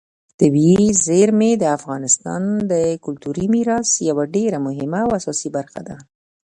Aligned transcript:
طبیعي 0.39 0.89
زیرمې 1.05 1.51
د 1.57 1.63
افغانستان 1.77 2.41
د 2.71 2.73
کلتوري 3.05 3.45
میراث 3.53 3.89
یوه 4.09 4.23
ډېره 4.35 4.57
مهمه 4.67 4.99
او 5.05 5.11
اساسي 5.19 5.49
برخه 5.57 5.81
ده. 5.87 5.97